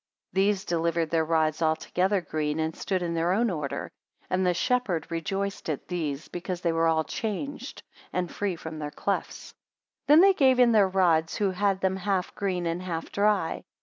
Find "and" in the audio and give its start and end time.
2.59-2.75, 4.31-4.43, 8.11-8.31, 12.65-12.81